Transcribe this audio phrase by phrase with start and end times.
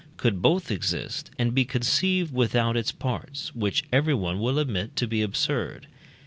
[0.17, 5.21] could both exist and be conceived without its parts, which everyone will admit to be
[5.21, 5.85] absurd.